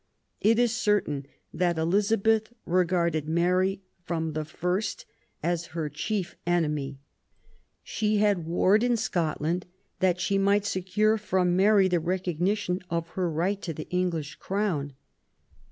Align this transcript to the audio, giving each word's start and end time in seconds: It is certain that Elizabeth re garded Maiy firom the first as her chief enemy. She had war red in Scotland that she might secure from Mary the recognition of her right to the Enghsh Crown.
It 0.39 0.57
is 0.57 0.75
certain 0.75 1.27
that 1.53 1.77
Elizabeth 1.77 2.51
re 2.65 2.85
garded 2.85 3.27
Maiy 3.27 3.81
firom 4.09 4.33
the 4.33 4.43
first 4.45 5.05
as 5.43 5.67
her 5.77 5.89
chief 5.89 6.35
enemy. 6.47 6.97
She 7.83 8.17
had 8.17 8.47
war 8.47 8.71
red 8.71 8.81
in 8.83 8.97
Scotland 8.97 9.67
that 9.99 10.19
she 10.19 10.39
might 10.39 10.65
secure 10.65 11.19
from 11.19 11.55
Mary 11.55 11.87
the 11.87 11.99
recognition 11.99 12.79
of 12.89 13.09
her 13.09 13.29
right 13.29 13.61
to 13.61 13.73
the 13.75 13.85
Enghsh 13.91 14.39
Crown. 14.39 14.93